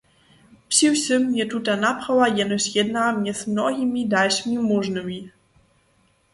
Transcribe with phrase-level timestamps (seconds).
[0.67, 5.31] Přiwšěm je tuta naprawa jenož jedna mjez mnohimi dalšimi móžnymi.